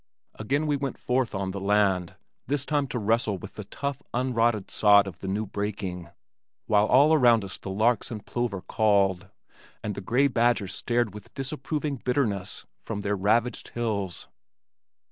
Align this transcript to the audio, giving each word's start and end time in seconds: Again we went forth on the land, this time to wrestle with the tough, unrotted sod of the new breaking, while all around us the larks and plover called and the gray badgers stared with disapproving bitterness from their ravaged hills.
Again 0.39 0.65
we 0.65 0.77
went 0.77 0.97
forth 0.97 1.35
on 1.35 1.51
the 1.51 1.59
land, 1.59 2.15
this 2.47 2.65
time 2.65 2.87
to 2.87 2.97
wrestle 2.97 3.37
with 3.37 3.53
the 3.53 3.65
tough, 3.65 4.01
unrotted 4.15 4.71
sod 4.71 5.05
of 5.05 5.19
the 5.19 5.27
new 5.27 5.45
breaking, 5.45 6.09
while 6.65 6.87
all 6.87 7.13
around 7.13 7.45
us 7.45 7.59
the 7.59 7.69
larks 7.69 8.09
and 8.09 8.25
plover 8.25 8.61
called 8.63 9.29
and 9.83 9.93
the 9.93 10.01
gray 10.01 10.25
badgers 10.27 10.73
stared 10.73 11.13
with 11.13 11.31
disapproving 11.35 11.97
bitterness 11.97 12.65
from 12.81 13.01
their 13.01 13.15
ravaged 13.15 13.67
hills. 13.75 14.27